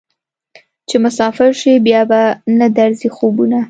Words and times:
چې 0.87 0.95
مسافر 1.05 1.49
شې 1.61 1.73
بیا 1.85 2.01
به 2.09 2.21
نه 2.59 2.67
درځي 2.77 3.09
خوبونه 3.15 3.59